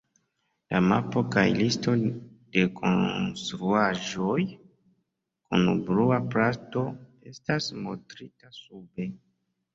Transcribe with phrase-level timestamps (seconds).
[0.73, 1.91] La mapo kaj listo
[2.55, 6.85] de konstruaĵoj kun Blua Plato
[7.35, 9.11] estas montrita sube.